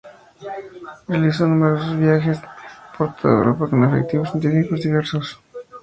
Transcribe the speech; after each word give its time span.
Realizó 1.07 1.45
numerosos 1.45 1.95
viajes 1.95 2.39
por 2.97 3.15
toda 3.17 3.35
Europa 3.35 3.69
con 3.69 3.83
objetivos 3.83 4.31
científicos 4.31 4.81
diversos. 4.81 5.39